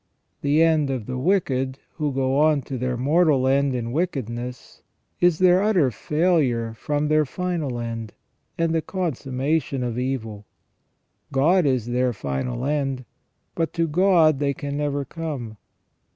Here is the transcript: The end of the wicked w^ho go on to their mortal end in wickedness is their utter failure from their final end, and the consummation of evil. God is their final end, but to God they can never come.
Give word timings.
The 0.41 0.63
end 0.63 0.89
of 0.89 1.05
the 1.05 1.19
wicked 1.19 1.77
w^ho 1.99 2.11
go 2.11 2.39
on 2.39 2.63
to 2.63 2.77
their 2.79 2.97
mortal 2.97 3.45
end 3.47 3.75
in 3.75 3.91
wickedness 3.91 4.81
is 5.19 5.37
their 5.37 5.61
utter 5.61 5.91
failure 5.91 6.73
from 6.73 7.07
their 7.07 7.23
final 7.23 7.77
end, 7.79 8.13
and 8.57 8.73
the 8.73 8.81
consummation 8.81 9.83
of 9.83 9.99
evil. 9.99 10.47
God 11.31 11.67
is 11.67 11.85
their 11.85 12.13
final 12.13 12.65
end, 12.65 13.05
but 13.53 13.73
to 13.73 13.87
God 13.87 14.39
they 14.39 14.55
can 14.55 14.75
never 14.75 15.05
come. 15.05 15.57